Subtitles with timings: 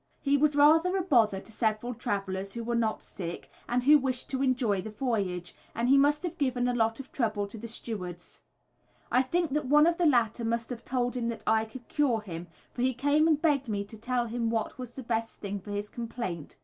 [0.19, 4.31] He was rather a bother to several travellers who were not sick, and who wished
[4.31, 7.67] to enjoy the voyage, and he must have given a lot of trouble to the
[7.67, 8.41] stewards.
[9.11, 12.21] I think that one of the latter must have told him that I could cure
[12.21, 15.59] him, for he came and begged me to tell him what was the best thing
[15.59, 16.55] for his complaint.